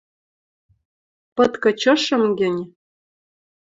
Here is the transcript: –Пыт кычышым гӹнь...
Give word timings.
–Пыт 1.35 1.53
кычышым 1.63 2.23
гӹнь... 2.39 2.61